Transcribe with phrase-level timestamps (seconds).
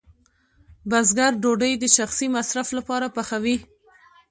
[0.89, 3.57] بزګر ډوډۍ د شخصي مصرف لپاره پخوي.